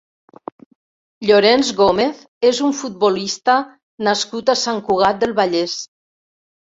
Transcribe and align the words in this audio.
Llorenç 1.31 1.69
Gomez 1.81 2.23
és 2.51 2.63
un 2.69 2.73
futbolista 2.79 3.59
nascut 4.09 4.51
a 4.55 4.59
Sant 4.67 4.85
Cugat 4.89 5.21
del 5.25 5.37
Vallès. 5.43 5.77